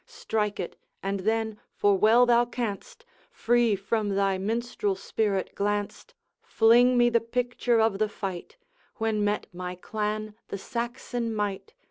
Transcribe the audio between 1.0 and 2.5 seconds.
and then, for well thou